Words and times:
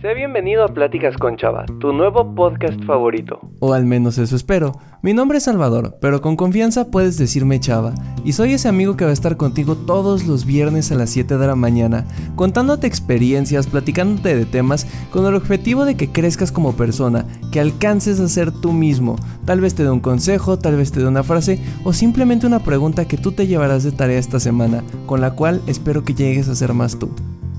Sé 0.00 0.14
bienvenido 0.14 0.64
a 0.64 0.68
Pláticas 0.68 1.14
con 1.18 1.36
Chava, 1.36 1.66
tu 1.78 1.92
nuevo 1.92 2.34
podcast 2.34 2.82
favorito. 2.84 3.38
O 3.60 3.74
al 3.74 3.84
menos 3.84 4.16
eso 4.16 4.34
espero. 4.34 4.72
Mi 5.02 5.12
nombre 5.12 5.36
es 5.36 5.44
Salvador, 5.44 5.98
pero 6.00 6.22
con 6.22 6.36
confianza 6.36 6.90
puedes 6.90 7.18
decirme 7.18 7.60
Chava. 7.60 7.92
Y 8.24 8.32
soy 8.32 8.54
ese 8.54 8.68
amigo 8.68 8.96
que 8.96 9.04
va 9.04 9.10
a 9.10 9.12
estar 9.12 9.36
contigo 9.36 9.76
todos 9.76 10.26
los 10.26 10.46
viernes 10.46 10.90
a 10.90 10.94
las 10.94 11.10
7 11.10 11.36
de 11.36 11.46
la 11.46 11.54
mañana, 11.54 12.06
contándote 12.34 12.86
experiencias, 12.86 13.66
platicándote 13.66 14.34
de 14.34 14.46
temas, 14.46 14.86
con 15.10 15.26
el 15.26 15.34
objetivo 15.34 15.84
de 15.84 15.98
que 15.98 16.10
crezcas 16.10 16.50
como 16.50 16.72
persona, 16.72 17.26
que 17.52 17.60
alcances 17.60 18.20
a 18.20 18.28
ser 18.28 18.52
tú 18.52 18.72
mismo. 18.72 19.16
Tal 19.44 19.60
vez 19.60 19.74
te 19.74 19.82
dé 19.82 19.90
un 19.90 20.00
consejo, 20.00 20.58
tal 20.58 20.76
vez 20.76 20.92
te 20.92 21.00
dé 21.00 21.08
una 21.08 21.24
frase, 21.24 21.60
o 21.84 21.92
simplemente 21.92 22.46
una 22.46 22.60
pregunta 22.60 23.06
que 23.06 23.18
tú 23.18 23.32
te 23.32 23.46
llevarás 23.46 23.84
de 23.84 23.92
tarea 23.92 24.18
esta 24.18 24.40
semana, 24.40 24.82
con 25.04 25.20
la 25.20 25.32
cual 25.32 25.60
espero 25.66 26.04
que 26.04 26.14
llegues 26.14 26.48
a 26.48 26.54
ser 26.54 26.72
más 26.72 26.98
tú. 26.98 27.10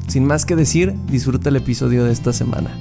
Sin 0.08 0.26
más 0.26 0.46
que 0.46 0.56
decir, 0.56 0.94
disfruta 1.08 1.50
el 1.50 1.56
episodio 1.56 2.04
de 2.04 2.12
esta 2.12 2.34
semana. 2.34 2.78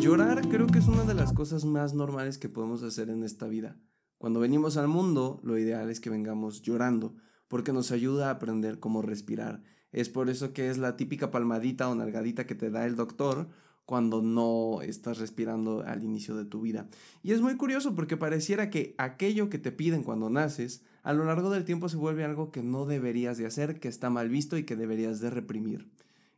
Llorar 0.00 0.48
creo 0.48 0.66
que 0.66 0.78
es 0.78 0.86
una 0.86 1.04
de 1.04 1.14
las 1.14 1.32
cosas 1.32 1.64
más 1.64 1.94
normales 1.94 2.38
que 2.38 2.48
podemos 2.48 2.82
hacer 2.82 3.10
en 3.10 3.24
esta 3.24 3.46
vida. 3.46 3.76
Cuando 4.18 4.40
venimos 4.40 4.76
al 4.76 4.88
mundo, 4.88 5.40
lo 5.42 5.58
ideal 5.58 5.90
es 5.90 6.00
que 6.00 6.10
vengamos 6.10 6.62
llorando, 6.62 7.16
porque 7.48 7.72
nos 7.72 7.90
ayuda 7.90 8.28
a 8.28 8.32
aprender 8.32 8.78
cómo 8.78 9.02
respirar. 9.02 9.62
Es 9.92 10.08
por 10.08 10.28
eso 10.28 10.52
que 10.52 10.68
es 10.70 10.78
la 10.78 10.96
típica 10.96 11.30
palmadita 11.30 11.88
o 11.88 11.94
nalgadita 11.94 12.46
que 12.46 12.54
te 12.54 12.70
da 12.70 12.86
el 12.86 12.96
doctor 12.96 13.48
cuando 13.86 14.20
no 14.20 14.82
estás 14.82 15.18
respirando 15.18 15.84
al 15.86 16.02
inicio 16.02 16.36
de 16.36 16.44
tu 16.44 16.60
vida. 16.60 16.88
Y 17.22 17.32
es 17.32 17.40
muy 17.40 17.56
curioso 17.56 17.94
porque 17.94 18.16
pareciera 18.16 18.68
que 18.68 18.94
aquello 18.98 19.48
que 19.48 19.58
te 19.58 19.72
piden 19.72 20.02
cuando 20.02 20.28
naces, 20.28 20.82
a 21.04 21.12
lo 21.12 21.24
largo 21.24 21.50
del 21.50 21.64
tiempo 21.64 21.88
se 21.88 21.96
vuelve 21.96 22.24
algo 22.24 22.50
que 22.50 22.64
no 22.64 22.84
deberías 22.84 23.38
de 23.38 23.46
hacer, 23.46 23.78
que 23.78 23.86
está 23.86 24.10
mal 24.10 24.28
visto 24.28 24.58
y 24.58 24.64
que 24.64 24.74
deberías 24.74 25.20
de 25.20 25.30
reprimir. 25.30 25.88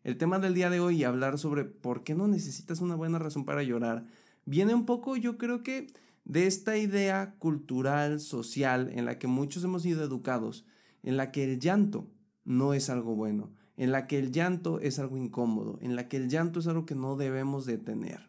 El 0.05 0.19
tema 0.19 0.39
del 0.39 0.55
día 0.55 0.69
de 0.69 0.81
hoy, 0.81 1.05
hablar 1.05 1.39
sobre 1.39 1.65
por 1.65 2.05
qué 2.05 2.15
no 2.15 2.29
necesitas 2.29 2.81
una 2.81 2.95
buena 2.95 3.19
razón 3.19 3.47
para 3.47 3.63
llorar, 3.63 4.05
viene 4.45 4.75
un 4.75 4.85
poco 4.85 5.17
yo 5.17 5.39
creo 5.39 5.63
que 5.63 5.89
de 6.25 6.47
esta 6.47 6.77
idea 6.77 7.35
cultural, 7.39 8.21
social, 8.21 8.91
en 8.95 9.07
la 9.07 9.19
que 9.19 9.27
muchos 9.27 9.65
hemos 9.65 9.83
sido 9.83 10.05
educados, 10.05 10.67
en 11.03 11.17
la 11.17 11.33
que 11.33 11.45
el 11.45 11.59
llanto 11.59 12.07
no 12.45 12.75
es 12.75 12.91
algo 12.91 13.17
bueno, 13.17 13.51
en 13.79 13.93
la 13.93 14.07
que 14.07 14.19
el 14.19 14.33
llanto 14.33 14.81
es 14.81 14.99
algo 14.99 15.17
incómodo, 15.17 15.79
en 15.81 15.97
la 15.97 16.09
que 16.09 16.19
el 16.19 16.29
llanto 16.29 16.61
es 16.61 16.67
algo 16.67 16.85
que 16.85 16.97
no 16.97 17.17
debemos 17.17 17.65
de 17.65 17.79
tener. 17.79 18.29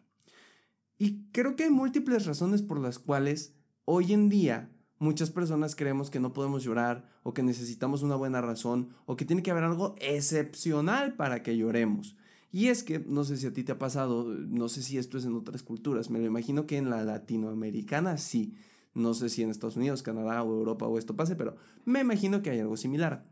Y 0.96 1.24
creo 1.32 1.56
que 1.56 1.64
hay 1.64 1.70
múltiples 1.70 2.24
razones 2.24 2.62
por 2.62 2.78
las 2.78 2.98
cuales 2.98 3.54
hoy 3.84 4.12
en 4.12 4.28
día 4.28 4.70
muchas 4.98 5.30
personas 5.30 5.74
creemos 5.74 6.08
que 6.08 6.20
no 6.20 6.32
podemos 6.32 6.62
llorar 6.62 7.08
o 7.24 7.34
que 7.34 7.42
necesitamos 7.42 8.02
una 8.02 8.14
buena 8.14 8.40
razón 8.40 8.90
o 9.06 9.16
que 9.16 9.24
tiene 9.24 9.42
que 9.42 9.50
haber 9.50 9.64
algo 9.64 9.96
excepcional 9.98 11.16
para 11.16 11.42
que 11.42 11.56
lloremos. 11.56 12.16
Y 12.52 12.68
es 12.68 12.84
que, 12.84 13.00
no 13.00 13.24
sé 13.24 13.36
si 13.36 13.46
a 13.46 13.52
ti 13.52 13.64
te 13.64 13.72
ha 13.72 13.78
pasado, 13.78 14.24
no 14.24 14.68
sé 14.68 14.82
si 14.82 14.98
esto 14.98 15.18
es 15.18 15.24
en 15.24 15.34
otras 15.34 15.62
culturas, 15.62 16.10
me 16.10 16.20
lo 16.20 16.26
imagino 16.26 16.66
que 16.66 16.76
en 16.76 16.90
la 16.90 17.02
latinoamericana 17.02 18.18
sí. 18.18 18.54
No 18.92 19.14
sé 19.14 19.28
si 19.28 19.42
en 19.42 19.50
Estados 19.50 19.76
Unidos, 19.76 20.02
Canadá 20.02 20.42
o 20.42 20.52
Europa 20.52 20.86
o 20.86 20.98
esto 20.98 21.16
pase, 21.16 21.34
pero 21.34 21.56
me 21.84 22.00
imagino 22.00 22.42
que 22.42 22.50
hay 22.50 22.60
algo 22.60 22.76
similar. 22.76 23.24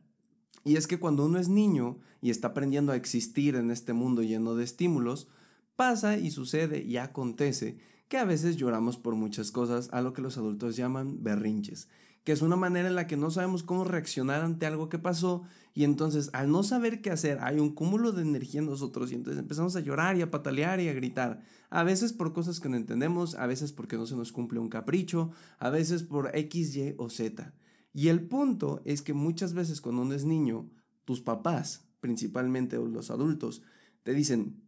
Y 0.64 0.76
es 0.76 0.86
que 0.86 0.98
cuando 0.98 1.24
uno 1.26 1.38
es 1.38 1.48
niño 1.48 1.98
y 2.20 2.30
está 2.30 2.48
aprendiendo 2.48 2.92
a 2.92 2.96
existir 2.96 3.54
en 3.56 3.70
este 3.70 3.92
mundo 3.92 4.22
lleno 4.22 4.54
de 4.54 4.64
estímulos, 4.64 5.28
pasa 5.76 6.16
y 6.18 6.30
sucede 6.30 6.82
y 6.82 6.96
acontece 6.96 7.78
que 8.08 8.18
a 8.18 8.24
veces 8.24 8.56
lloramos 8.56 8.96
por 8.96 9.14
muchas 9.14 9.52
cosas, 9.52 9.88
a 9.92 10.00
lo 10.00 10.12
que 10.12 10.22
los 10.22 10.38
adultos 10.38 10.76
llaman 10.76 11.22
berrinches, 11.22 11.88
que 12.24 12.32
es 12.32 12.42
una 12.42 12.56
manera 12.56 12.88
en 12.88 12.94
la 12.94 13.06
que 13.06 13.16
no 13.16 13.30
sabemos 13.30 13.62
cómo 13.62 13.84
reaccionar 13.84 14.42
ante 14.42 14.66
algo 14.66 14.88
que 14.88 14.98
pasó 14.98 15.44
y 15.74 15.84
entonces 15.84 16.30
al 16.32 16.50
no 16.50 16.62
saber 16.62 17.00
qué 17.00 17.10
hacer 17.10 17.38
hay 17.40 17.60
un 17.60 17.74
cúmulo 17.74 18.12
de 18.12 18.22
energía 18.22 18.60
en 18.60 18.66
nosotros 18.66 19.12
y 19.12 19.14
entonces 19.14 19.38
empezamos 19.38 19.76
a 19.76 19.80
llorar 19.80 20.16
y 20.16 20.22
a 20.22 20.30
patalear 20.30 20.80
y 20.80 20.88
a 20.88 20.94
gritar, 20.94 21.42
a 21.70 21.84
veces 21.84 22.12
por 22.12 22.32
cosas 22.32 22.60
que 22.60 22.68
no 22.68 22.76
entendemos, 22.76 23.34
a 23.34 23.46
veces 23.46 23.72
porque 23.72 23.96
no 23.96 24.06
se 24.06 24.16
nos 24.16 24.32
cumple 24.32 24.58
un 24.58 24.70
capricho, 24.70 25.30
a 25.58 25.70
veces 25.70 26.02
por 26.02 26.34
X, 26.34 26.74
Y 26.76 26.94
o 26.96 27.10
Z. 27.10 27.52
Y 27.98 28.10
el 28.10 28.20
punto 28.20 28.80
es 28.84 29.02
que 29.02 29.12
muchas 29.12 29.54
veces 29.54 29.80
cuando 29.80 30.02
uno 30.02 30.14
es 30.14 30.24
niño, 30.24 30.70
tus 31.04 31.20
papás, 31.20 31.88
principalmente 31.98 32.76
los 32.76 33.10
adultos, 33.10 33.62
te 34.04 34.14
dicen 34.14 34.62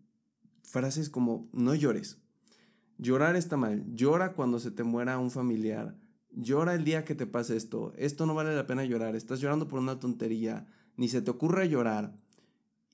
frases 0.65 1.09
como 1.09 1.49
no 1.53 1.77
llores. 1.77 2.19
Llorar 2.99 3.37
está 3.37 3.57
mal. 3.57 3.85
Llora 3.95 4.33
cuando 4.33 4.59
se 4.59 4.73
te 4.73 4.83
muera 4.83 5.21
un 5.21 5.31
familiar. 5.31 5.97
Llora 6.33 6.75
el 6.75 6.83
día 6.83 7.05
que 7.05 7.15
te 7.15 7.29
pase 7.29 7.57
esto. 7.57 7.93
Esto 7.97 8.27
no 8.27 8.35
vale 8.35 8.53
la 8.53 8.67
pena 8.67 8.85
llorar. 8.85 9.15
Estás 9.15 9.39
llorando 9.39 9.69
por 9.69 9.79
una 9.79 10.01
tontería. 10.01 10.67
Ni 10.97 11.09
se 11.09 11.23
te 11.23 11.31
ocurre 11.31 11.69
llorar. 11.69 12.19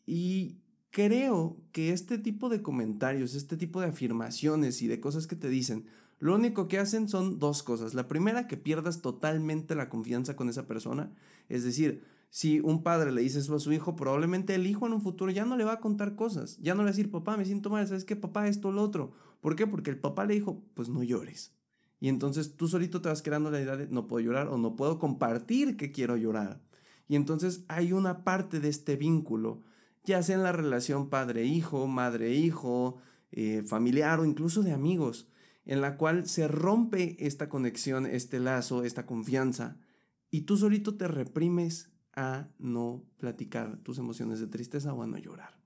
Y 0.04 0.58
creo 0.90 1.56
que 1.72 1.92
este 1.94 2.18
tipo 2.18 2.50
de 2.50 2.60
comentarios, 2.60 3.34
este 3.34 3.56
tipo 3.56 3.80
de 3.80 3.86
afirmaciones 3.86 4.82
y 4.82 4.86
de 4.86 5.00
cosas 5.00 5.26
que 5.26 5.36
te 5.36 5.48
dicen 5.48 5.86
lo 6.18 6.34
único 6.34 6.68
que 6.68 6.78
hacen 6.78 7.08
son 7.08 7.38
dos 7.38 7.62
cosas. 7.62 7.94
La 7.94 8.08
primera, 8.08 8.46
que 8.46 8.56
pierdas 8.56 9.02
totalmente 9.02 9.74
la 9.74 9.88
confianza 9.88 10.36
con 10.36 10.48
esa 10.48 10.66
persona. 10.66 11.12
Es 11.48 11.64
decir, 11.64 12.04
si 12.30 12.60
un 12.60 12.82
padre 12.82 13.12
le 13.12 13.22
dice 13.22 13.38
eso 13.38 13.54
a 13.54 13.60
su 13.60 13.72
hijo, 13.72 13.96
probablemente 13.96 14.54
el 14.54 14.66
hijo 14.66 14.86
en 14.86 14.94
un 14.94 15.02
futuro 15.02 15.30
ya 15.30 15.44
no 15.44 15.56
le 15.56 15.64
va 15.64 15.74
a 15.74 15.80
contar 15.80 16.16
cosas. 16.16 16.58
Ya 16.58 16.74
no 16.74 16.82
le 16.82 16.84
va 16.84 16.90
a 16.90 16.92
decir, 16.92 17.10
papá, 17.10 17.36
me 17.36 17.44
siento 17.44 17.70
mal, 17.70 17.86
¿sabes 17.86 18.04
qué? 18.04 18.16
Papá, 18.16 18.48
esto, 18.48 18.72
lo 18.72 18.82
otro. 18.82 19.12
¿Por 19.40 19.56
qué? 19.56 19.66
Porque 19.66 19.90
el 19.90 19.98
papá 19.98 20.24
le 20.24 20.34
dijo, 20.34 20.62
pues 20.74 20.88
no 20.88 21.02
llores. 21.02 21.54
Y 22.00 22.08
entonces 22.08 22.56
tú 22.56 22.68
solito 22.68 23.00
te 23.00 23.08
vas 23.08 23.22
creando 23.22 23.50
la 23.50 23.60
idea 23.60 23.76
de 23.76 23.88
no 23.88 24.06
puedo 24.06 24.24
llorar 24.24 24.48
o 24.48 24.58
no 24.58 24.76
puedo 24.76 24.98
compartir 24.98 25.76
que 25.76 25.92
quiero 25.92 26.16
llorar. 26.16 26.60
Y 27.08 27.16
entonces 27.16 27.64
hay 27.68 27.92
una 27.92 28.24
parte 28.24 28.60
de 28.60 28.68
este 28.68 28.96
vínculo, 28.96 29.62
ya 30.04 30.22
sea 30.22 30.36
en 30.36 30.42
la 30.42 30.52
relación 30.52 31.08
padre-hijo, 31.08 31.86
madre-hijo, 31.86 32.96
eh, 33.32 33.62
familiar 33.62 34.20
o 34.20 34.24
incluso 34.24 34.62
de 34.62 34.72
amigos, 34.72 35.28
en 35.66 35.80
la 35.80 35.96
cual 35.96 36.26
se 36.26 36.48
rompe 36.48 37.16
esta 37.26 37.48
conexión, 37.48 38.06
este 38.06 38.40
lazo, 38.40 38.84
esta 38.84 39.04
confianza, 39.04 39.76
y 40.30 40.42
tú 40.42 40.56
solito 40.56 40.96
te 40.96 41.08
reprimes 41.08 41.90
a 42.14 42.48
no 42.58 43.04
platicar 43.18 43.78
tus 43.82 43.98
emociones 43.98 44.40
de 44.40 44.46
tristeza 44.46 44.94
o 44.94 45.02
a 45.02 45.06
no 45.06 45.18
llorar. 45.18 45.58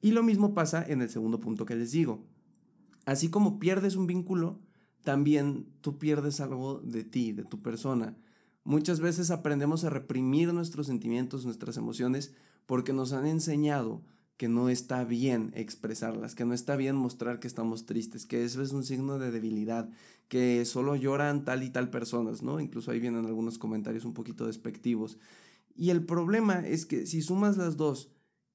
Y 0.00 0.12
lo 0.12 0.22
mismo 0.22 0.54
pasa 0.54 0.84
en 0.86 1.02
el 1.02 1.10
segundo 1.10 1.40
punto 1.40 1.66
que 1.66 1.76
les 1.76 1.92
digo. 1.92 2.24
Así 3.04 3.30
como 3.30 3.58
pierdes 3.58 3.96
un 3.96 4.06
vínculo, 4.06 4.60
también 5.02 5.66
tú 5.80 5.98
pierdes 5.98 6.40
algo 6.40 6.80
de 6.80 7.02
ti, 7.04 7.32
de 7.32 7.44
tu 7.44 7.62
persona. 7.62 8.16
Muchas 8.64 9.00
veces 9.00 9.30
aprendemos 9.30 9.84
a 9.84 9.90
reprimir 9.90 10.52
nuestros 10.52 10.86
sentimientos, 10.86 11.44
nuestras 11.44 11.76
emociones, 11.76 12.32
porque 12.66 12.92
nos 12.92 13.12
han 13.12 13.26
enseñado 13.26 14.04
que 14.36 14.48
no 14.48 14.68
está 14.68 15.04
bien 15.04 15.52
expresarlas, 15.54 16.34
que 16.34 16.44
no 16.44 16.54
está 16.54 16.76
bien 16.76 16.96
mostrar 16.96 17.38
que 17.38 17.46
estamos 17.46 17.86
tristes, 17.86 18.26
que 18.26 18.44
eso 18.44 18.62
es 18.62 18.72
un 18.72 18.84
signo 18.84 19.18
de 19.18 19.30
debilidad, 19.30 19.90
que 20.28 20.64
solo 20.64 20.96
lloran 20.96 21.44
tal 21.44 21.62
y 21.62 21.70
tal 21.70 21.90
personas, 21.90 22.42
¿no? 22.42 22.58
Incluso 22.58 22.90
ahí 22.90 23.00
vienen 23.00 23.26
algunos 23.26 23.58
comentarios 23.58 24.04
un 24.04 24.14
poquito 24.14 24.46
despectivos. 24.46 25.18
Y 25.76 25.90
el 25.90 26.04
problema 26.04 26.66
es 26.66 26.86
que 26.86 27.06
si 27.06 27.22
sumas 27.22 27.56
las 27.56 27.76
dos, 27.76 28.10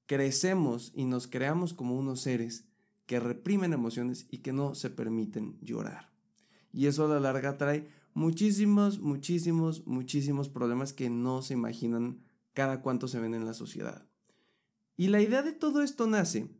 crecemos 0.06 0.92
y 0.94 1.04
nos 1.04 1.26
creamos 1.26 1.74
como 1.74 1.96
unos 1.96 2.20
seres 2.20 2.64
que 3.06 3.20
reprimen 3.20 3.72
emociones 3.72 4.26
y 4.30 4.38
que 4.38 4.52
no 4.52 4.74
se 4.74 4.90
permiten 4.90 5.56
llorar. 5.60 6.10
Y 6.72 6.86
eso 6.86 7.06
a 7.06 7.08
la 7.08 7.20
larga 7.20 7.56
trae 7.56 7.88
muchísimos, 8.14 8.98
muchísimos, 9.00 9.86
muchísimos 9.86 10.48
problemas 10.48 10.92
que 10.92 11.08
no 11.08 11.42
se 11.42 11.54
imaginan 11.54 12.18
cada 12.52 12.82
cuánto 12.82 13.08
se 13.08 13.20
ven 13.20 13.34
en 13.34 13.46
la 13.46 13.54
sociedad. 13.54 14.07
Y 14.98 15.08
la 15.08 15.22
idea 15.22 15.42
de 15.42 15.52
todo 15.52 15.80
esto 15.80 16.08
nace 16.08 16.50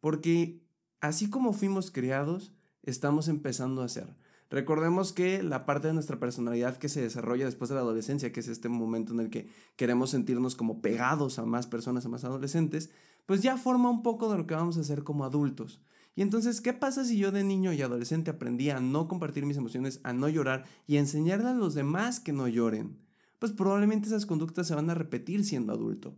porque 0.00 0.60
así 1.00 1.30
como 1.30 1.52
fuimos 1.52 1.92
creados, 1.92 2.52
estamos 2.82 3.28
empezando 3.28 3.80
a 3.80 3.88
ser. 3.88 4.16
Recordemos 4.50 5.12
que 5.12 5.42
la 5.44 5.66
parte 5.66 5.86
de 5.86 5.94
nuestra 5.94 6.18
personalidad 6.18 6.78
que 6.78 6.88
se 6.88 7.00
desarrolla 7.00 7.44
después 7.44 7.68
de 7.68 7.76
la 7.76 7.82
adolescencia, 7.82 8.32
que 8.32 8.40
es 8.40 8.48
este 8.48 8.68
momento 8.68 9.12
en 9.12 9.20
el 9.20 9.30
que 9.30 9.48
queremos 9.76 10.10
sentirnos 10.10 10.56
como 10.56 10.82
pegados 10.82 11.38
a 11.38 11.46
más 11.46 11.68
personas, 11.68 12.04
a 12.04 12.08
más 12.08 12.24
adolescentes, 12.24 12.90
pues 13.24 13.42
ya 13.42 13.56
forma 13.56 13.88
un 13.88 14.02
poco 14.02 14.30
de 14.30 14.38
lo 14.38 14.48
que 14.48 14.54
vamos 14.54 14.76
a 14.78 14.80
hacer 14.80 15.04
como 15.04 15.24
adultos. 15.24 15.80
Y 16.16 16.22
entonces, 16.22 16.60
¿qué 16.60 16.72
pasa 16.72 17.04
si 17.04 17.18
yo 17.18 17.30
de 17.30 17.44
niño 17.44 17.72
y 17.72 17.82
adolescente 17.82 18.32
aprendí 18.32 18.70
a 18.70 18.80
no 18.80 19.06
compartir 19.06 19.46
mis 19.46 19.58
emociones, 19.58 20.00
a 20.02 20.12
no 20.12 20.28
llorar 20.28 20.64
y 20.88 20.96
a 20.96 21.00
enseñarle 21.00 21.50
a 21.50 21.54
los 21.54 21.74
demás 21.74 22.18
que 22.18 22.32
no 22.32 22.48
lloren? 22.48 22.98
Pues 23.38 23.52
probablemente 23.52 24.08
esas 24.08 24.26
conductas 24.26 24.66
se 24.66 24.74
van 24.74 24.90
a 24.90 24.94
repetir 24.94 25.44
siendo 25.44 25.72
adulto. 25.72 26.16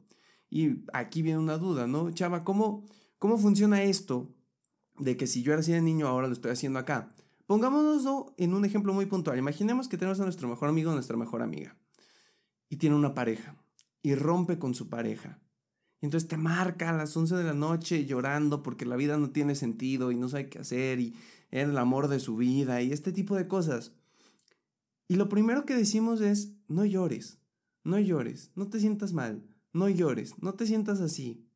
Y 0.51 0.85
aquí 0.93 1.23
viene 1.23 1.39
una 1.39 1.59
duda, 1.59 1.87
¿no? 1.87 2.11
Chava, 2.11 2.45
¿cómo, 2.45 2.87
cómo 3.19 3.39
funciona 3.39 3.83
esto 3.83 4.35
de 4.99 5.17
que 5.17 5.27
si 5.27 5.43
yo 5.43 5.53
era 5.53 5.61
así 5.61 5.73
de 5.73 5.83
niño, 5.83 6.09
ahora 6.09 6.27
lo 6.27 6.33
estoy 6.33 6.53
haciendo 6.53 6.79
acá? 6.79 7.15
Pongámonos 7.47 8.05
en 8.37 8.55
un 8.55 8.65
ejemplo 8.65 8.93
muy 8.93 9.07
puntual. 9.07 9.39
Imaginemos 9.39 9.89
que 9.89 9.97
tenemos 9.97 10.21
a 10.21 10.25
nuestro 10.25 10.49
mejor 10.49 10.69
amigo 10.69 10.91
o 10.91 10.95
nuestra 10.95 11.17
mejor 11.17 11.43
amiga 11.43 11.77
y 12.69 12.77
tiene 12.77 12.97
una 12.97 13.15
pareja 13.15 13.57
y 14.03 14.15
rompe 14.15 14.59
con 14.59 14.75
su 14.75 14.89
pareja. 14.89 15.41
Y 16.01 16.07
entonces 16.07 16.29
te 16.29 16.37
marca 16.37 16.91
a 16.91 16.93
las 16.93 17.17
11 17.17 17.37
de 17.37 17.45
la 17.45 17.55
noche 17.55 18.07
llorando 18.07 18.63
porque 18.63 18.87
la 18.87 18.97
vida 18.97 19.17
no 19.17 19.31
tiene 19.31 19.55
sentido 19.55 20.13
y 20.13 20.17
no 20.17 20.29
sabe 20.29 20.49
qué 20.49 20.59
hacer 20.59 21.01
y 21.01 21.17
era 21.51 21.71
el 21.71 21.79
amor 21.79 22.09
de 22.09 22.21
su 22.21 22.37
vida 22.37 22.83
y 22.83 22.93
este 22.93 23.13
tipo 23.13 23.35
de 23.35 23.49
cosas. 23.49 23.93
Y 25.09 25.17
lo 25.17 25.29
primero 25.29 25.65
que 25.65 25.75
decimos 25.75 26.21
es, 26.21 26.53
no 26.69 26.85
llores. 26.85 27.39
no 27.83 27.99
llores, 27.99 28.51
no 28.55 28.69
te 28.69 28.79
sientas 28.79 29.15
mal, 29.15 29.43
no 29.73 29.89
llores, 29.89 30.35
no 30.41 30.55
te 30.55 30.67
sientas 30.67 31.01
así. 31.01 31.49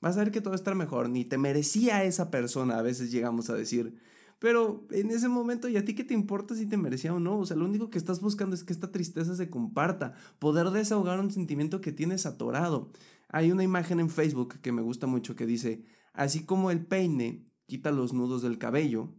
Vas 0.00 0.16
a 0.16 0.20
ver 0.24 0.32
que 0.32 0.40
todo 0.40 0.50
va 0.50 0.56
a 0.56 0.56
estar 0.56 0.74
mejor, 0.74 1.08
ni 1.08 1.24
te 1.24 1.38
merecía 1.38 2.04
esa 2.04 2.30
persona, 2.30 2.78
a 2.78 2.82
veces 2.82 3.12
llegamos 3.12 3.50
a 3.50 3.54
decir. 3.54 4.00
Pero 4.40 4.84
en 4.90 5.10
ese 5.10 5.28
momento, 5.28 5.68
¿y 5.68 5.76
a 5.76 5.84
ti 5.84 5.94
qué 5.94 6.02
te 6.02 6.14
importa 6.14 6.56
si 6.56 6.66
te 6.66 6.76
merecía 6.76 7.14
o 7.14 7.20
no? 7.20 7.38
O 7.38 7.46
sea, 7.46 7.56
lo 7.56 7.64
único 7.64 7.90
que 7.90 7.98
estás 7.98 8.20
buscando 8.20 8.56
es 8.56 8.64
que 8.64 8.72
esta 8.72 8.90
tristeza 8.90 9.36
se 9.36 9.48
comparta, 9.48 10.14
poder 10.40 10.70
desahogar 10.70 11.20
un 11.20 11.30
sentimiento 11.30 11.80
que 11.80 11.92
tienes 11.92 12.26
atorado. 12.26 12.90
Hay 13.28 13.52
una 13.52 13.62
imagen 13.62 14.00
en 14.00 14.10
Facebook 14.10 14.58
que 14.60 14.72
me 14.72 14.82
gusta 14.82 15.06
mucho 15.06 15.36
que 15.36 15.46
dice, 15.46 15.84
así 16.12 16.44
como 16.44 16.72
el 16.72 16.84
peine 16.84 17.46
quita 17.66 17.92
los 17.92 18.12
nudos 18.12 18.42
del 18.42 18.58
cabello, 18.58 19.14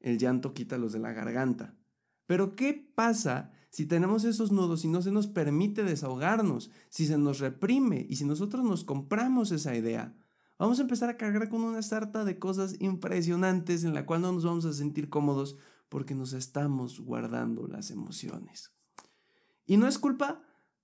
el 0.00 0.18
llanto 0.18 0.52
quita 0.52 0.76
los 0.76 0.92
de 0.92 0.98
la 0.98 1.14
garganta. 1.14 1.74
Pero 2.26 2.54
¿qué 2.54 2.74
pasa 2.94 3.50
si 3.74 3.86
tenemos 3.86 4.22
esos 4.22 4.52
nudos 4.52 4.84
y 4.84 4.88
no 4.88 5.02
se 5.02 5.10
nos 5.10 5.26
permite 5.26 5.82
desahogarnos, 5.82 6.70
si 6.90 7.08
se 7.08 7.18
nos 7.18 7.40
reprime 7.40 8.06
y 8.08 8.14
si 8.14 8.24
nosotros 8.24 8.64
nos 8.64 8.84
compramos 8.84 9.50
esa 9.50 9.74
idea? 9.74 10.14
Vamos 10.60 10.78
a 10.78 10.82
empezar 10.82 11.10
a 11.10 11.16
cargar 11.16 11.48
con 11.48 11.62
una 11.62 11.82
sarta 11.82 12.24
de 12.24 12.38
cosas 12.38 12.76
impresionantes 12.78 13.82
en 13.82 13.92
la 13.92 14.06
cual 14.06 14.20
no 14.20 14.30
nos 14.30 14.44
vamos 14.44 14.64
a 14.64 14.72
sentir 14.72 15.08
cómodos 15.08 15.56
porque 15.88 16.14
nos 16.14 16.34
estamos 16.34 17.00
guardando 17.00 17.66
las 17.66 17.90
emociones. 17.90 18.72
Y 19.66 19.76
no 19.76 19.88
es 19.88 19.98
culpa 19.98 20.40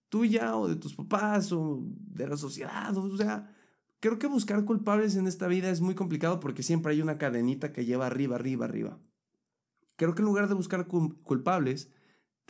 tuya 0.09 0.57
o 0.57 0.67
de 0.67 0.75
tus 0.75 0.97
papás 0.97 1.53
o 1.53 1.85
de 1.85 2.27
la 2.27 2.37
sociedad, 2.37 2.97
o 2.97 3.17
sea, 3.17 3.55
creo 4.01 4.19
que 4.19 4.27
buscar 4.27 4.65
culpables 4.65 5.15
en 5.15 5.29
esta 5.29 5.47
vida 5.47 5.71
es 5.71 5.81
muy 5.81 5.95
complicado 5.95 6.41
porque 6.41 6.65
siempre 6.65 6.91
hay 6.91 7.03
una 7.03 7.19
cadenita 7.19 7.73
que 7.73 7.85
lleva 7.85 8.09
arriba, 8.09 8.35
arriba, 8.35 8.65
arriba. 8.65 8.99
Creo 9.95 10.17
que 10.17 10.23
en 10.23 10.27
lugar 10.27 10.49
de 10.49 10.55
buscar 10.55 10.89
culpables, 10.89 11.89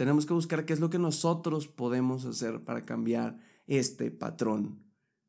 tenemos 0.01 0.25
que 0.25 0.33
buscar 0.33 0.65
qué 0.65 0.73
es 0.73 0.81
lo 0.81 0.89
que 0.89 0.99
nosotros 0.99 1.69
podemos 1.69 2.25
hacer 2.25 2.65
para 2.65 2.87
cambiar 2.87 3.39
este 3.67 4.11
patrón. 4.11 4.83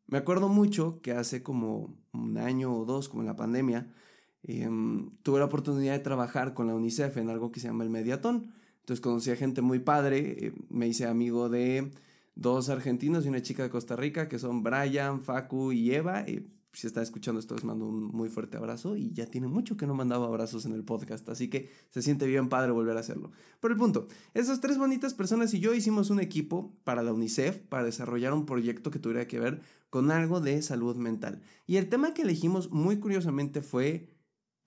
Me 0.07 0.17
acuerdo 0.17 0.47
mucho 0.47 1.01
que 1.01 1.11
hace 1.11 1.43
como 1.43 1.99
un 2.13 2.37
año 2.37 2.73
o 2.73 2.85
dos, 2.85 3.09
como 3.09 3.21
en 3.21 3.27
la 3.27 3.35
pandemia, 3.35 3.93
em, 4.43 5.11
tuve 5.23 5.39
la 5.39 5.45
oportunidad 5.47 5.91
de 5.91 5.99
trabajar 5.99 6.53
con 6.53 6.67
la 6.67 6.73
UNICEF 6.73 7.17
en 7.17 7.29
algo 7.29 7.51
que 7.51 7.59
se 7.59 7.67
llama 7.67 7.83
el 7.83 7.89
Mediatón. 7.89 8.53
Entonces 8.79 9.01
conocí 9.01 9.29
a 9.31 9.35
gente 9.35 9.61
muy 9.61 9.79
padre, 9.79 10.37
eh, 10.47 10.53
me 10.69 10.87
hice 10.87 11.05
amigo 11.05 11.49
de 11.49 11.91
dos 12.35 12.69
argentinos 12.69 13.25
y 13.25 13.27
una 13.27 13.41
chica 13.41 13.63
de 13.63 13.69
Costa 13.69 13.97
Rica 13.97 14.29
que 14.29 14.39
son 14.39 14.63
Brian, 14.63 15.21
Facu 15.21 15.73
y 15.73 15.93
Eva. 15.93 16.21
Y 16.29 16.47
si 16.73 16.87
está 16.87 17.01
escuchando 17.01 17.39
esto, 17.39 17.55
les 17.55 17.63
mando 17.63 17.85
un 17.85 18.05
muy 18.05 18.29
fuerte 18.29 18.57
abrazo 18.57 18.95
y 18.95 19.11
ya 19.11 19.25
tiene 19.25 19.47
mucho 19.47 19.77
que 19.77 19.87
no 19.87 19.93
mandaba 19.93 20.27
abrazos 20.27 20.65
en 20.65 20.73
el 20.73 20.83
podcast, 20.83 21.27
así 21.29 21.49
que 21.49 21.69
se 21.89 22.01
siente 22.01 22.25
bien 22.27 22.49
padre 22.49 22.71
volver 22.71 22.95
a 22.97 23.01
hacerlo. 23.01 23.31
Pero 23.59 23.73
el 23.73 23.79
punto, 23.79 24.07
esas 24.33 24.61
tres 24.61 24.77
bonitas 24.77 25.13
personas 25.13 25.53
y 25.53 25.59
yo 25.59 25.73
hicimos 25.73 26.09
un 26.09 26.19
equipo 26.19 26.73
para 26.83 27.03
la 27.03 27.13
UNICEF 27.13 27.57
para 27.59 27.83
desarrollar 27.83 28.33
un 28.33 28.45
proyecto 28.45 28.89
que 28.91 28.99
tuviera 28.99 29.27
que 29.27 29.39
ver 29.39 29.61
con 29.89 30.11
algo 30.11 30.39
de 30.39 30.61
salud 30.61 30.95
mental. 30.95 31.41
Y 31.67 31.75
el 31.75 31.89
tema 31.89 32.13
que 32.13 32.21
elegimos 32.21 32.71
muy 32.71 32.97
curiosamente 32.97 33.61
fue 33.61 34.07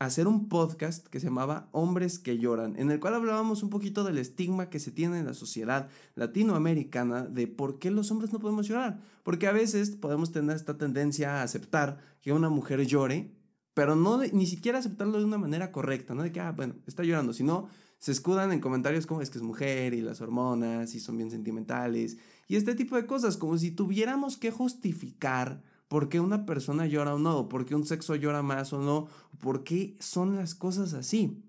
hacer 0.05 0.27
un 0.27 0.49
podcast 0.49 1.07
que 1.07 1.21
se 1.21 1.27
llamaba 1.27 1.69
Hombres 1.73 2.19
que 2.19 2.39
lloran, 2.39 2.75
en 2.79 2.91
el 2.91 3.01
cual 3.01 3.15
hablábamos 3.15 3.63
un 3.63 3.71
poquito 3.71 4.05
del 4.05 4.19
estigma 4.19 4.71
que 4.71 4.79
se 4.79 4.91
tiene 4.91 5.19
en 5.19 5.27
la 5.27 5.35
sociedad 5.35 5.89
latinoamericana 6.15 7.23
de 7.23 7.47
por 7.47 7.79
qué 7.79 7.91
los 7.91 8.11
hombres 8.11 8.33
no 8.33 8.39
podemos 8.39 8.67
llorar. 8.67 9.01
Porque 9.23 9.47
a 9.47 9.53
veces 9.53 9.91
podemos 9.91 10.33
tener 10.33 10.57
esta 10.57 10.79
tendencia 10.79 11.41
a 11.41 11.43
aceptar 11.43 11.99
que 12.21 12.33
una 12.33 12.49
mujer 12.49 12.87
llore, 12.87 13.33
pero 13.75 13.97
no 13.97 14.19
ni 14.19 14.47
siquiera 14.47 14.79
aceptarlo 14.79 15.19
de 15.19 15.25
una 15.25 15.39
manera 15.39 15.73
correcta, 15.73 16.15
no 16.15 16.23
de 16.23 16.33
que, 16.33 16.41
ah, 16.41 16.53
bueno, 16.53 16.75
está 16.87 17.03
llorando, 17.03 17.33
sino 17.33 17.69
se 17.99 18.13
escudan 18.13 18.53
en 18.53 18.61
comentarios 18.61 19.07
como 19.07 19.23
es 19.23 19.31
que 19.31 19.39
es 19.39 19.45
mujer 19.45 19.95
y 19.95 20.01
las 20.01 20.21
hormonas 20.21 20.95
y 20.95 21.01
son 21.01 21.17
bien 21.17 21.31
sentimentales 21.31 22.19
y 22.47 22.57
este 22.57 22.75
tipo 22.75 22.97
de 22.97 23.07
cosas, 23.07 23.37
como 23.37 23.57
si 23.59 23.71
tuviéramos 23.71 24.37
que 24.37 24.51
justificar 24.51 25.63
por 25.89 26.09
qué 26.09 26.21
una 26.21 26.47
persona 26.47 26.87
llora 26.87 27.15
o 27.15 27.19
no, 27.19 27.49
por 27.49 27.67
qué 27.67 27.75
un 27.75 27.87
sexo 27.87 28.15
llora 28.15 28.43
más 28.43 28.73
o 28.73 28.81
no, 28.81 29.09
por 29.41 29.65
qué 29.65 29.97
son 30.01 30.37
las 30.37 30.55
cosas 30.55 30.95
así. 30.95 31.45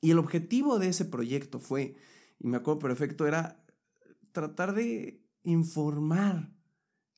Y 0.00 0.10
el 0.10 0.18
objetivo 0.18 0.78
de 0.78 0.88
ese 0.88 1.04
proyecto 1.04 1.60
fue, 1.60 1.96
y 2.38 2.48
me 2.48 2.56
acuerdo 2.56 2.80
perfecto, 2.80 3.26
era 3.26 3.64
tratar 4.32 4.74
de 4.74 5.24
informar 5.44 6.52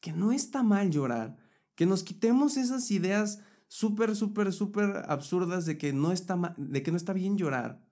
que 0.01 0.13
no 0.13 0.33
está 0.33 0.63
mal 0.63 0.91
llorar, 0.91 1.39
que 1.75 1.87
nos 1.87 2.03
quitemos 2.03 2.57
esas 2.57 2.91
ideas 2.91 3.41
súper, 3.69 4.15
súper, 4.15 4.53
súper 4.53 5.05
absurdas 5.09 5.67
de 5.67 5.79
que, 5.79 5.93
no 5.93 6.13
está 6.13 6.55
de 6.59 6.83
que 6.83 6.91
no 6.91 6.97
está 6.97 7.13
bien 7.13 7.39
llorar. 7.39 7.85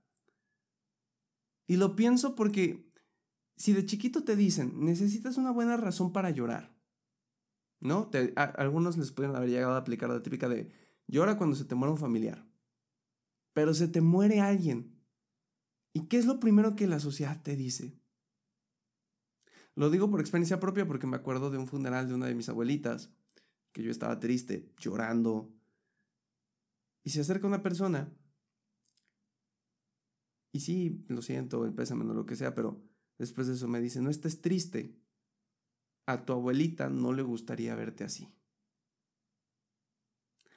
Y 1.66 1.76
lo 1.76 1.96
pienso 1.96 2.34
porque 2.34 2.92
si 3.56 3.72
de 3.72 3.86
chiquito 3.86 4.24
te 4.24 4.36
dicen, 4.36 4.84
necesitas 4.84 5.36
una 5.38 5.50
buena 5.50 5.76
razón 5.76 6.12
para 6.12 6.30
llorar, 6.30 6.71
¿no? 7.82 8.08
algunos 8.36 8.96
les 8.96 9.10
pueden 9.10 9.34
haber 9.34 9.50
llegado 9.50 9.72
a 9.72 9.78
aplicar 9.78 10.08
la 10.08 10.22
típica 10.22 10.48
de 10.48 10.70
llora 11.08 11.36
cuando 11.36 11.56
se 11.56 11.64
te 11.64 11.74
muere 11.74 11.92
un 11.92 11.98
familiar. 11.98 12.46
Pero 13.52 13.74
se 13.74 13.88
te 13.88 14.00
muere 14.00 14.40
alguien. 14.40 14.98
¿Y 15.92 16.06
qué 16.06 16.16
es 16.16 16.26
lo 16.26 16.40
primero 16.40 16.74
que 16.76 16.86
la 16.86 17.00
sociedad 17.00 17.42
te 17.42 17.56
dice? 17.56 18.00
Lo 19.74 19.90
digo 19.90 20.10
por 20.10 20.20
experiencia 20.20 20.60
propia 20.60 20.86
porque 20.86 21.06
me 21.06 21.16
acuerdo 21.16 21.50
de 21.50 21.58
un 21.58 21.66
funeral 21.66 22.08
de 22.08 22.14
una 22.14 22.26
de 22.26 22.34
mis 22.34 22.48
abuelitas, 22.48 23.10
que 23.72 23.82
yo 23.82 23.90
estaba 23.90 24.20
triste, 24.20 24.72
llorando. 24.78 25.52
Y 27.02 27.10
se 27.10 27.20
acerca 27.20 27.46
una 27.46 27.62
persona. 27.62 28.14
Y 30.52 30.60
sí, 30.60 31.04
lo 31.08 31.20
siento, 31.20 31.64
el 31.64 31.74
pésame, 31.74 32.04
no 32.04 32.14
lo 32.14 32.26
que 32.26 32.36
sea, 32.36 32.54
pero 32.54 32.80
después 33.18 33.48
de 33.48 33.54
eso 33.54 33.66
me 33.66 33.80
dice, 33.80 34.00
no 34.00 34.10
estés 34.10 34.40
triste 34.40 35.01
a 36.06 36.24
tu 36.24 36.32
abuelita 36.32 36.88
no 36.88 37.12
le 37.12 37.22
gustaría 37.22 37.74
verte 37.74 38.04
así. 38.04 38.28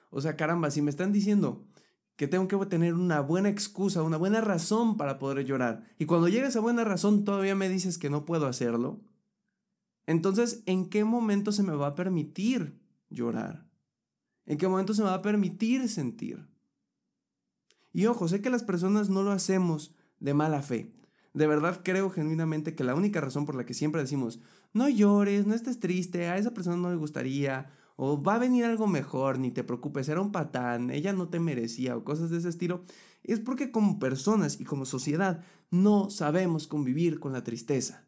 O 0.09 0.21
sea, 0.21 0.35
caramba, 0.35 0.71
si 0.71 0.81
me 0.81 0.89
están 0.89 1.11
diciendo 1.11 1.65
que 2.15 2.27
tengo 2.27 2.47
que 2.47 2.57
tener 2.67 2.93
una 2.93 3.19
buena 3.19 3.49
excusa, 3.49 4.03
una 4.03 4.17
buena 4.17 4.39
razón 4.41 4.95
para 4.95 5.19
poder 5.19 5.45
llorar, 5.45 5.83
y 5.99 6.05
cuando 6.05 6.29
llega 6.29 6.47
esa 6.47 6.61
buena 6.61 6.83
razón 6.83 7.25
todavía 7.25 7.55
me 7.55 7.67
dices 7.67 7.97
que 7.97 8.09
no 8.09 8.23
puedo 8.23 8.47
hacerlo, 8.47 9.01
entonces, 10.07 10.61
¿en 10.65 10.89
qué 10.89 11.03
momento 11.03 11.51
se 11.51 11.63
me 11.63 11.73
va 11.73 11.87
a 11.87 11.95
permitir 11.95 12.79
llorar? 13.09 13.67
¿En 14.45 14.57
qué 14.57 14.67
momento 14.67 14.93
se 14.93 15.01
me 15.01 15.09
va 15.09 15.15
a 15.15 15.21
permitir 15.21 15.89
sentir? 15.89 16.47
Y 17.91 18.05
ojo, 18.05 18.27
sé 18.27 18.41
que 18.41 18.49
las 18.49 18.63
personas 18.63 19.09
no 19.09 19.23
lo 19.23 19.31
hacemos 19.31 19.95
de 20.19 20.33
mala 20.33 20.61
fe. 20.61 20.93
De 21.35 21.47
verdad 21.47 21.81
creo 21.83 22.09
genuinamente 22.09 22.75
que 22.75 22.85
la 22.85 22.95
única 22.95 23.19
razón 23.19 23.45
por 23.45 23.55
la 23.55 23.65
que 23.65 23.73
siempre 23.73 23.99
decimos, 23.99 24.39
no 24.71 24.87
llores, 24.87 25.45
no 25.45 25.53
estés 25.53 25.81
triste, 25.81 26.29
a 26.29 26.37
esa 26.37 26.53
persona 26.53 26.77
no 26.77 26.89
le 26.89 26.95
gustaría, 26.95 27.73
o 27.97 28.23
va 28.23 28.35
a 28.35 28.39
venir 28.39 28.63
algo 28.63 28.87
mejor, 28.87 29.37
ni 29.37 29.51
te 29.51 29.65
preocupes, 29.65 30.07
era 30.07 30.21
un 30.21 30.31
patán, 30.31 30.91
ella 30.91 31.11
no 31.11 31.27
te 31.27 31.41
merecía, 31.41 31.97
o 31.97 32.05
cosas 32.05 32.29
de 32.29 32.37
ese 32.37 32.47
estilo, 32.47 32.85
es 33.21 33.41
porque 33.41 33.69
como 33.69 33.99
personas 33.99 34.61
y 34.61 34.63
como 34.63 34.85
sociedad 34.85 35.43
no 35.71 36.09
sabemos 36.09 36.67
convivir 36.67 37.19
con 37.19 37.33
la 37.33 37.43
tristeza. 37.43 38.04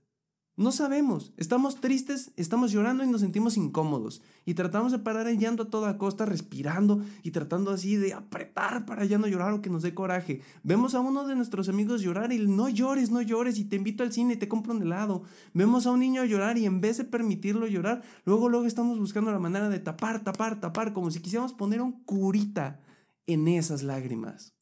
No 0.60 0.72
sabemos, 0.72 1.34
estamos 1.38 1.80
tristes, 1.80 2.32
estamos 2.36 2.72
llorando 2.72 3.04
y 3.04 3.08
nos 3.08 3.22
sentimos 3.22 3.58
incómodos 3.58 4.24
y 4.44 4.56
tratamos 4.56 4.92
de 4.92 4.98
parar 4.98 5.28
el 5.28 5.38
llanto 5.38 5.62
a 5.62 5.70
toda 5.70 6.00
costa 6.00 6.26
respirando 6.26 7.00
y 7.22 7.30
tratando 7.30 7.70
así 7.70 7.96
de 7.96 8.14
apretar 8.14 8.88
para 8.88 9.06
ya 9.06 9.20
no 9.20 9.28
llorar 9.28 9.54
o 9.54 9.62
que 9.62 9.70
nos 9.70 9.84
dé 9.84 9.94
coraje. 9.94 10.42
Vemos 10.64 10.96
a 10.96 11.00
uno 11.00 11.28
de 11.28 11.36
nuestros 11.36 11.70
amigos 11.70 12.02
llorar 12.02 12.34
y 12.34 12.40
no 12.40 12.70
llores, 12.70 13.12
no 13.12 13.22
llores 13.22 13.60
y 13.60 13.66
te 13.66 13.76
invito 13.76 14.02
al 14.02 14.12
cine 14.12 14.34
y 14.34 14.38
te 14.38 14.48
compro 14.48 14.74
un 14.74 14.82
helado. 14.82 15.22
Vemos 15.54 15.86
a 15.86 15.92
un 15.92 16.00
niño 16.00 16.26
llorar 16.26 16.58
y 16.58 16.66
en 16.66 16.82
vez 16.82 16.98
de 16.98 17.04
permitirlo 17.04 17.68
llorar, 17.68 18.02
luego 18.26 18.50
luego 18.50 18.66
estamos 18.66 18.98
buscando 18.98 19.32
la 19.32 19.38
manera 19.38 19.70
de 19.70 19.78
tapar, 19.78 20.24
tapar, 20.24 20.60
tapar, 20.60 20.92
como 20.92 21.12
si 21.12 21.20
quisiéramos 21.20 21.54
poner 21.54 21.84
un 21.84 22.04
curita 22.04 22.80
en 23.28 23.48
esas 23.48 23.84
lágrimas. 23.84 24.56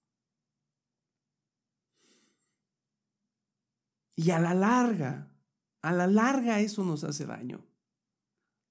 Y 4.17 4.31
a 4.31 4.39
la 4.41 4.53
larga, 4.53 5.29
a 5.85 5.93
la 5.93 6.07
larga 6.07 6.59
eso 6.61 6.83
nos 6.83 7.03
hace 7.03 7.27
daño. 7.27 7.63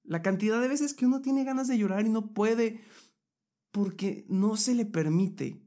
La 0.02 0.20
cantidad 0.20 0.60
de 0.60 0.66
veces 0.66 0.94
que 0.94 1.06
uno 1.06 1.22
tiene 1.22 1.44
ganas 1.44 1.68
de 1.68 1.78
llorar 1.78 2.04
y 2.04 2.08
no 2.08 2.34
puede 2.34 2.80
porque 3.70 4.26
no 4.28 4.56
se 4.56 4.74
le 4.74 4.84
permite 4.84 5.62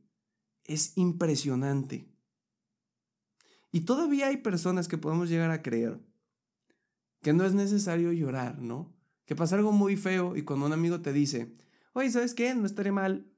es 0.65 0.97
impresionante. 0.97 2.05
Y 3.71 3.81
todavía 3.81 4.27
hay 4.27 4.37
personas 4.37 4.89
que 4.89 4.97
podemos 4.97 5.29
llegar 5.29 5.49
a 5.51 5.61
creer 5.61 6.01
que 7.21 7.31
no 7.31 7.45
es 7.45 7.53
necesario 7.53 8.11
llorar, 8.11 8.61
¿no? 8.61 8.93
Que 9.23 9.35
pasa 9.35 9.55
algo 9.55 9.71
muy 9.71 9.95
feo 9.95 10.35
y 10.35 10.41
cuando 10.41 10.65
un 10.65 10.73
amigo 10.73 10.99
te 10.99 11.13
dice, 11.13 11.55
oye, 11.93 12.11
¿sabes 12.11 12.33
qué? 12.33 12.53
No 12.55 12.65
estaré 12.65 12.91
mal, 12.91 13.31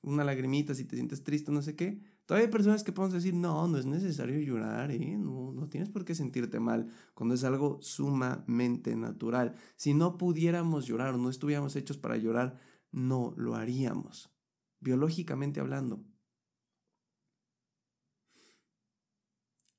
una 0.00 0.24
lagrimita 0.24 0.74
si 0.74 0.84
te 0.84 0.96
sientes 0.96 1.22
triste, 1.22 1.52
no 1.52 1.60
sé 1.60 1.76
qué, 1.76 2.00
Todavía 2.26 2.46
hay 2.46 2.52
personas 2.52 2.84
que 2.84 2.92
podemos 2.92 3.14
decir, 3.14 3.34
no, 3.34 3.66
no 3.66 3.78
es 3.78 3.86
necesario 3.86 4.40
llorar, 4.40 4.90
¿eh? 4.90 5.16
no, 5.18 5.52
no 5.52 5.68
tienes 5.68 5.90
por 5.90 6.04
qué 6.04 6.14
sentirte 6.14 6.60
mal, 6.60 6.88
cuando 7.14 7.34
es 7.34 7.44
algo 7.44 7.78
sumamente 7.82 8.94
natural. 8.94 9.56
Si 9.76 9.92
no 9.92 10.16
pudiéramos 10.18 10.86
llorar 10.86 11.14
o 11.14 11.18
no 11.18 11.30
estuviéramos 11.30 11.74
hechos 11.74 11.98
para 11.98 12.16
llorar, 12.16 12.58
no 12.92 13.34
lo 13.36 13.56
haríamos, 13.56 14.32
biológicamente 14.80 15.60
hablando. 15.60 16.04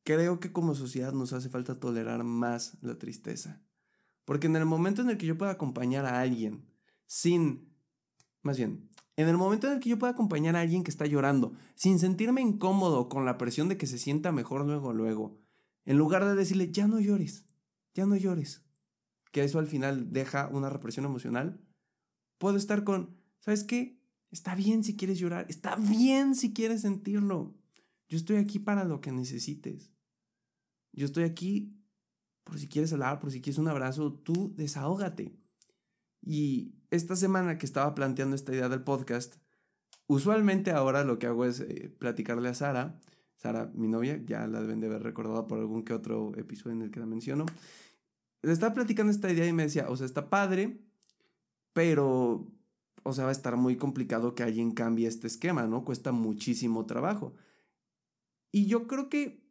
Creo 0.03 0.41
que 0.41 0.51
como 0.51 0.75
sociedad 0.75 1.13
nos 1.13 1.31
hace 1.31 1.47
falta 1.47 1.79
tolerar 1.79 2.25
más 2.25 2.77
la 2.81 2.97
tristeza. 2.97 3.63
Porque 4.25 4.47
en 4.47 4.55
el 4.55 4.65
momento 4.65 5.01
en 5.01 5.09
el 5.09 5.17
que 5.17 5.25
yo 5.25 5.37
pueda 5.37 5.51
acompañar 5.51 6.05
a 6.05 6.19
alguien 6.19 6.65
sin, 7.05 7.73
más 8.41 8.57
bien, 8.57 8.89
en 9.15 9.27
el 9.27 9.37
momento 9.37 9.67
en 9.67 9.73
el 9.73 9.79
que 9.79 9.89
yo 9.89 9.99
pueda 9.99 10.13
acompañar 10.13 10.55
a 10.55 10.61
alguien 10.61 10.83
que 10.83 10.91
está 10.91 11.05
llorando, 11.05 11.53
sin 11.75 11.99
sentirme 11.99 12.41
incómodo 12.41 13.09
con 13.09 13.25
la 13.25 13.37
presión 13.37 13.69
de 13.69 13.77
que 13.77 13.87
se 13.87 13.97
sienta 13.97 14.31
mejor 14.31 14.65
luego, 14.65 14.93
luego, 14.93 15.39
en 15.85 15.97
lugar 15.97 16.25
de 16.25 16.35
decirle, 16.35 16.71
ya 16.71 16.87
no 16.87 16.99
llores, 16.99 17.45
ya 17.93 18.05
no 18.05 18.15
llores, 18.15 18.65
que 19.31 19.43
eso 19.43 19.59
al 19.59 19.67
final 19.67 20.11
deja 20.11 20.49
una 20.51 20.69
represión 20.69 21.05
emocional, 21.05 21.61
puedo 22.37 22.57
estar 22.57 22.83
con, 22.83 23.17
¿sabes 23.39 23.63
qué? 23.63 24.01
Está 24.31 24.55
bien 24.55 24.83
si 24.83 24.95
quieres 24.95 25.19
llorar, 25.19 25.45
está 25.47 25.75
bien 25.75 26.33
si 26.33 26.53
quieres 26.53 26.81
sentirlo. 26.81 27.55
Yo 28.07 28.17
estoy 28.17 28.37
aquí 28.37 28.59
para 28.59 28.83
lo 28.83 28.99
que 28.99 29.11
necesites. 29.11 29.91
Yo 30.91 31.05
estoy 31.05 31.23
aquí 31.23 31.79
por 32.43 32.59
si 32.59 32.67
quieres 32.67 32.91
hablar, 32.93 33.19
por 33.19 33.31
si 33.31 33.41
quieres 33.41 33.57
un 33.57 33.67
abrazo, 33.67 34.13
tú 34.13 34.53
desahógate. 34.55 35.35
Y 36.21 36.75
esta 36.93 37.15
semana 37.15 37.57
que 37.57 37.65
estaba 37.65 37.95
planteando 37.95 38.35
esta 38.35 38.53
idea 38.53 38.69
del 38.69 38.83
podcast, 38.83 39.37
usualmente 40.05 40.69
ahora 40.69 41.03
lo 41.03 41.17
que 41.17 41.25
hago 41.25 41.45
es 41.45 41.59
eh, 41.59 41.91
platicarle 41.97 42.49
a 42.49 42.53
Sara, 42.53 42.99
Sara, 43.35 43.71
mi 43.73 43.87
novia, 43.87 44.21
ya 44.23 44.45
la 44.45 44.61
deben 44.61 44.79
de 44.79 44.87
haber 44.87 45.01
recordado 45.01 45.47
por 45.47 45.57
algún 45.57 45.83
que 45.83 45.93
otro 45.93 46.33
episodio 46.37 46.75
en 46.75 46.83
el 46.83 46.91
que 46.91 46.99
la 46.99 47.07
menciono. 47.07 47.47
Le 48.43 48.51
estaba 48.51 48.75
platicando 48.75 49.11
esta 49.11 49.31
idea 49.31 49.47
y 49.47 49.53
me 49.53 49.63
decía, 49.63 49.87
o 49.89 49.97
sea, 49.97 50.05
está 50.05 50.29
padre, 50.29 50.81
pero, 51.73 52.47
o 53.01 53.13
sea, 53.13 53.23
va 53.23 53.31
a 53.31 53.33
estar 53.33 53.57
muy 53.57 53.75
complicado 53.75 54.35
que 54.35 54.43
alguien 54.43 54.71
cambie 54.71 55.07
este 55.07 55.25
esquema, 55.25 55.65
¿no? 55.65 55.83
Cuesta 55.83 56.11
muchísimo 56.11 56.85
trabajo. 56.85 57.33
Y 58.51 58.67
yo 58.67 58.85
creo 58.85 59.09
que 59.09 59.43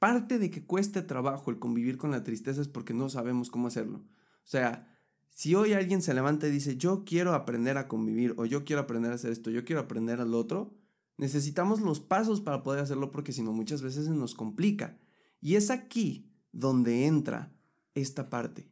parte 0.00 0.40
de 0.40 0.50
que 0.50 0.66
cueste 0.66 1.02
trabajo 1.02 1.52
el 1.52 1.60
convivir 1.60 1.96
con 1.96 2.10
la 2.10 2.24
tristeza 2.24 2.60
es 2.60 2.66
porque 2.66 2.92
no 2.92 3.08
sabemos 3.08 3.50
cómo 3.50 3.68
hacerlo. 3.68 3.98
O 3.98 4.48
sea, 4.50 4.99
si 5.30 5.54
hoy 5.54 5.72
alguien 5.72 6.02
se 6.02 6.14
levanta 6.14 6.46
y 6.46 6.50
dice, 6.50 6.76
yo 6.76 7.04
quiero 7.04 7.34
aprender 7.34 7.78
a 7.78 7.88
convivir 7.88 8.34
o 8.36 8.44
yo 8.44 8.64
quiero 8.64 8.82
aprender 8.82 9.12
a 9.12 9.14
hacer 9.14 9.32
esto, 9.32 9.50
yo 9.50 9.64
quiero 9.64 9.80
aprender 9.80 10.20
al 10.20 10.34
otro, 10.34 10.74
necesitamos 11.16 11.80
los 11.80 12.00
pasos 12.00 12.40
para 12.40 12.62
poder 12.62 12.82
hacerlo 12.82 13.10
porque 13.10 13.32
si 13.32 13.42
no 13.42 13.52
muchas 13.52 13.82
veces 13.82 14.06
se 14.06 14.12
nos 14.12 14.34
complica. 14.34 14.98
Y 15.40 15.54
es 15.54 15.70
aquí 15.70 16.30
donde 16.52 17.06
entra 17.06 17.54
esta 17.94 18.28
parte. 18.28 18.70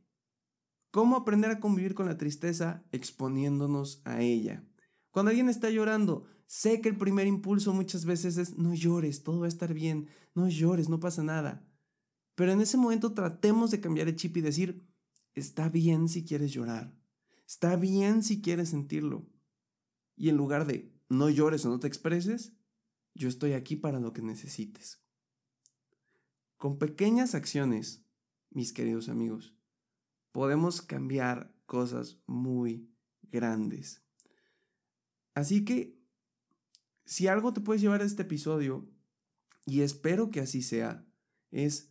¿Cómo 0.90 1.16
aprender 1.16 1.50
a 1.50 1.60
convivir 1.60 1.94
con 1.94 2.06
la 2.06 2.18
tristeza 2.18 2.84
exponiéndonos 2.92 4.02
a 4.04 4.20
ella? 4.20 4.64
Cuando 5.10 5.30
alguien 5.30 5.48
está 5.48 5.70
llorando, 5.70 6.26
Sé 6.48 6.80
que 6.80 6.88
el 6.88 6.96
primer 6.96 7.26
impulso 7.26 7.74
muchas 7.74 8.06
veces 8.06 8.38
es 8.38 8.56
no 8.56 8.72
llores, 8.72 9.22
todo 9.22 9.40
va 9.40 9.44
a 9.44 9.50
estar 9.50 9.74
bien, 9.74 10.08
no 10.34 10.48
llores, 10.48 10.88
no 10.88 10.98
pasa 10.98 11.22
nada. 11.22 11.62
Pero 12.34 12.52
en 12.52 12.62
ese 12.62 12.78
momento 12.78 13.12
tratemos 13.12 13.70
de 13.70 13.80
cambiar 13.80 14.08
el 14.08 14.16
chip 14.16 14.34
y 14.38 14.40
decir, 14.40 14.82
está 15.38 15.68
bien 15.68 16.09
si 16.09 16.25
quieres 16.25 16.52
llorar, 16.52 16.95
está 17.47 17.76
bien 17.76 18.23
si 18.23 18.40
quieres 18.40 18.71
sentirlo. 18.71 19.26
Y 20.16 20.28
en 20.28 20.37
lugar 20.37 20.66
de 20.66 20.92
no 21.09 21.30
llores 21.30 21.64
o 21.64 21.71
no 21.71 21.80
te 21.80 21.87
expreses, 21.87 22.52
yo 23.14 23.28
estoy 23.28 23.52
aquí 23.52 23.76
para 23.76 24.00
lo 24.00 24.12
que 24.12 24.23
necesites. 24.23 25.00
Con 26.57 26.78
pequeñas 26.78 27.35
acciones, 27.35 28.04
mis 28.50 28.73
queridos 28.73 29.09
amigos, 29.09 29.54
podemos 30.33 30.83
cambiar 30.83 31.54
cosas 31.66 32.18
muy 32.26 32.90
grandes. 33.23 34.02
Así 35.35 35.64
que 35.64 35.99
si 37.04 37.26
algo 37.28 37.52
te 37.52 37.61
puedes 37.61 37.80
llevar 37.80 38.02
a 38.02 38.04
este 38.04 38.23
episodio, 38.23 38.88
y 39.64 39.83
espero 39.83 40.30
que 40.30 40.40
así 40.40 40.62
sea, 40.62 41.07
es 41.50 41.90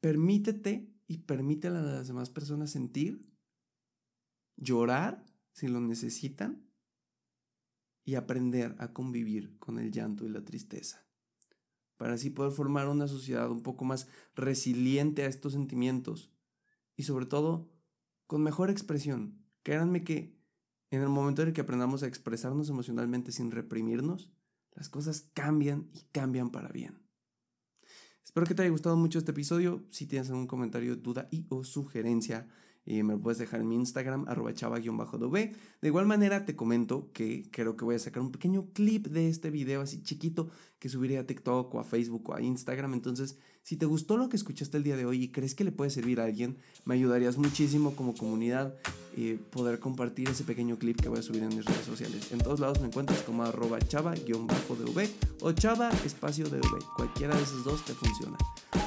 permítete 0.00 0.92
y 1.10 1.18
permítele 1.18 1.78
a 1.78 1.82
las 1.82 2.06
demás 2.06 2.30
personas 2.30 2.70
sentir, 2.70 3.28
llorar 4.54 5.26
si 5.50 5.66
lo 5.66 5.80
necesitan 5.80 6.70
y 8.04 8.14
aprender 8.14 8.76
a 8.78 8.92
convivir 8.92 9.58
con 9.58 9.80
el 9.80 9.90
llanto 9.90 10.24
y 10.24 10.28
la 10.28 10.44
tristeza. 10.44 11.04
Para 11.96 12.14
así 12.14 12.30
poder 12.30 12.52
formar 12.52 12.88
una 12.88 13.08
sociedad 13.08 13.50
un 13.50 13.64
poco 13.64 13.84
más 13.84 14.06
resiliente 14.36 15.24
a 15.24 15.26
estos 15.26 15.54
sentimientos 15.54 16.32
y 16.94 17.02
sobre 17.02 17.26
todo 17.26 17.68
con 18.28 18.44
mejor 18.44 18.70
expresión. 18.70 19.44
Créanme 19.64 20.04
que 20.04 20.38
en 20.92 21.02
el 21.02 21.08
momento 21.08 21.42
en 21.42 21.48
el 21.48 21.54
que 21.54 21.62
aprendamos 21.62 22.04
a 22.04 22.06
expresarnos 22.06 22.70
emocionalmente 22.70 23.32
sin 23.32 23.50
reprimirnos, 23.50 24.30
las 24.76 24.88
cosas 24.88 25.28
cambian 25.34 25.90
y 25.92 26.02
cambian 26.12 26.50
para 26.50 26.68
bien. 26.68 27.09
Espero 28.30 28.46
que 28.46 28.54
te 28.54 28.62
haya 28.62 28.70
gustado 28.70 28.96
mucho 28.96 29.18
este 29.18 29.32
episodio. 29.32 29.82
Si 29.90 30.06
tienes 30.06 30.30
algún 30.30 30.46
comentario, 30.46 30.94
duda 30.94 31.26
y 31.32 31.46
o 31.48 31.64
sugerencia, 31.64 32.46
y 32.90 33.04
me 33.04 33.12
lo 33.12 33.20
puedes 33.20 33.38
dejar 33.38 33.60
en 33.60 33.68
mi 33.68 33.76
Instagram, 33.76 34.24
arroba 34.26 34.52
chava-dv. 34.52 35.52
De 35.80 35.88
igual 35.88 36.06
manera 36.06 36.44
te 36.44 36.56
comento 36.56 37.08
que 37.12 37.44
creo 37.52 37.76
que 37.76 37.84
voy 37.84 37.94
a 37.94 38.00
sacar 38.00 38.20
un 38.20 38.32
pequeño 38.32 38.66
clip 38.72 39.06
de 39.06 39.28
este 39.28 39.50
video 39.50 39.80
así 39.80 40.02
chiquito 40.02 40.50
que 40.80 40.88
subiré 40.88 41.18
a 41.18 41.26
TikTok 41.26 41.72
o 41.72 41.78
a 41.78 41.84
Facebook 41.84 42.30
o 42.30 42.34
a 42.34 42.42
Instagram. 42.42 42.94
Entonces, 42.94 43.38
si 43.62 43.76
te 43.76 43.86
gustó 43.86 44.16
lo 44.16 44.28
que 44.28 44.36
escuchaste 44.36 44.76
el 44.76 44.82
día 44.82 44.96
de 44.96 45.04
hoy 45.04 45.22
y 45.22 45.28
crees 45.28 45.54
que 45.54 45.62
le 45.62 45.70
puede 45.70 45.90
servir 45.90 46.20
a 46.20 46.24
alguien, 46.24 46.56
me 46.84 46.94
ayudarías 46.94 47.36
muchísimo 47.38 47.94
como 47.94 48.14
comunidad 48.14 48.74
eh, 49.16 49.38
poder 49.50 49.78
compartir 49.78 50.28
ese 50.28 50.44
pequeño 50.44 50.78
clip 50.78 51.00
que 51.00 51.08
voy 51.08 51.18
a 51.18 51.22
subir 51.22 51.42
en 51.42 51.48
mis 51.50 51.64
redes 51.64 51.84
sociales. 51.84 52.32
En 52.32 52.38
todos 52.38 52.58
lados 52.58 52.80
me 52.80 52.88
encuentras 52.88 53.20
como 53.22 53.44
arroba 53.44 53.78
chava-dv 53.78 55.10
o 55.42 55.52
chava 55.52 55.90
espacio 56.04 56.48
dv. 56.48 56.62
Cualquiera 56.96 57.36
de 57.36 57.42
esos 57.42 57.62
dos 57.62 57.84
te 57.84 57.92
funciona. 57.92 58.36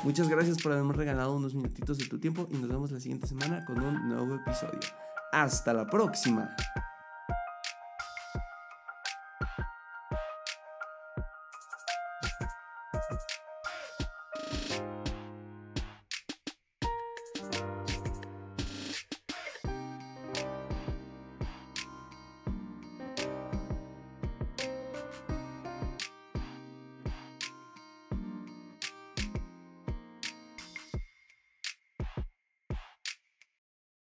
Muchas 0.03 0.27
gracias 0.27 0.62
por 0.62 0.72
haberme 0.72 0.93
regalado 0.93 1.36
unos 1.36 1.53
minutitos 1.53 1.98
de 1.98 2.05
tu 2.05 2.19
tiempo 2.19 2.48
y 2.51 2.57
nos 2.57 2.69
vemos 2.69 2.91
la 2.91 3.00
siguiente 3.00 3.27
semana 3.27 3.63
con 3.65 3.81
nuevo 3.93 4.35
episodio. 4.35 4.79
Hasta 5.31 5.73
la 5.73 5.85
próxima. 5.85 6.55